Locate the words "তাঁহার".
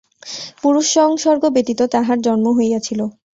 1.93-2.17